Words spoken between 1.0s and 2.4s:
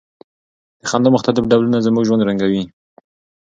مختلف ډولونه زموږ ژوند